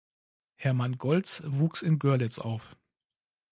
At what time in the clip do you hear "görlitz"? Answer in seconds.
1.99-2.39